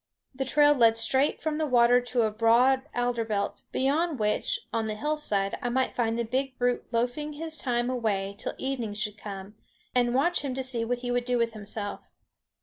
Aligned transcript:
The 0.33 0.45
trail 0.45 0.73
led 0.73 0.97
straight 0.97 1.43
from 1.43 1.59
the 1.59 1.67
water 1.67 2.01
to 2.01 2.23
a 2.23 2.31
broad 2.31 2.89
alder 2.95 3.23
belt, 3.23 3.61
beyond 3.71 4.17
which, 4.17 4.59
on 4.73 4.87
the 4.87 4.95
hillside, 4.95 5.59
I 5.61 5.69
might 5.69 5.95
find 5.95 6.17
the 6.17 6.25
big 6.25 6.57
brute 6.57 6.91
loafing 6.91 7.33
his 7.33 7.55
time 7.59 7.87
away 7.87 8.33
till 8.39 8.55
evening 8.57 8.95
should 8.95 9.15
come, 9.19 9.53
and 9.93 10.15
watch 10.15 10.39
him 10.41 10.55
to 10.55 10.63
see 10.63 10.83
what 10.83 10.99
he 11.05 11.11
would 11.11 11.25
do 11.25 11.37
with 11.37 11.53
himself. 11.53 11.99